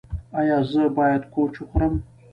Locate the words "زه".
0.71-0.83